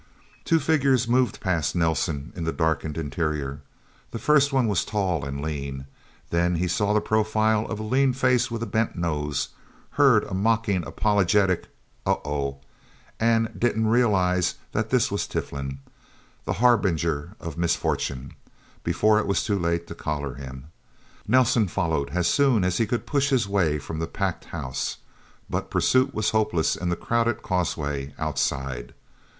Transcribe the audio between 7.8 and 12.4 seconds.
lean face with a bent nose, heard a mockingly apologetic "Oh